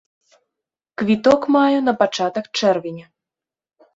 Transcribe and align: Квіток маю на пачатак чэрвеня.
Квіток 1.01 1.41
маю 1.57 1.77
на 1.89 1.93
пачатак 2.01 2.45
чэрвеня. 2.61 3.05